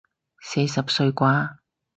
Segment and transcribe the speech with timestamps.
[0.39, 1.57] 四十歲啩